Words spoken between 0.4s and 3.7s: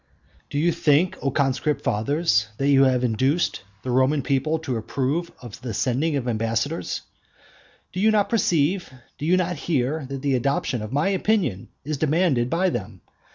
Do you think, O conscript fathers, that you have induced